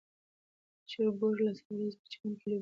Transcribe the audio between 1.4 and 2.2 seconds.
له سهار راهیسې په